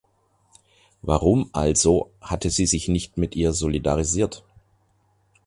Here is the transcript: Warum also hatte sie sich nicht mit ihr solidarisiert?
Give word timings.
Warum 1.03 1.51
also 1.53 2.09
hatte 2.21 2.49
sie 2.49 2.65
sich 2.65 2.87
nicht 2.87 3.19
mit 3.19 3.35
ihr 3.35 3.53
solidarisiert? 3.53 4.43